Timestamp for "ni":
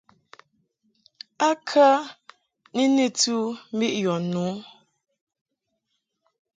2.75-2.83